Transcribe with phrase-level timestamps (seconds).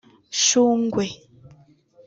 [0.45, 1.05] Shungwe